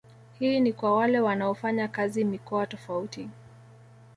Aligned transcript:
Hii 0.39 0.59
ni 0.59 0.73
kwa 0.73 0.93
wale 0.95 1.19
wanaofanya 1.19 1.87
kazi 1.87 2.23
mikoa 2.25 2.67
tofauti 2.67 3.29